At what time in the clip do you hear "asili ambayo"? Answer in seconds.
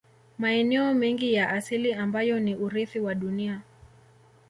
1.49-2.39